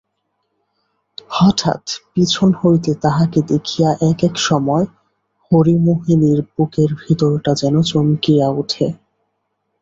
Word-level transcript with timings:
হঠাৎ 1.29 1.83
পিছন 2.13 2.49
হইতে 2.61 2.91
তাহাকে 2.95 3.39
দেখিয়া 3.47 3.89
এক-এক 4.09 4.35
সময় 4.39 4.85
হরিমোহিনীর 5.51 6.39
বুকের 6.51 6.89
ভিতরটা 7.01 7.51
যেন 7.53 7.75
চমকিয়া 7.81 8.47
উঠে। 8.51 8.87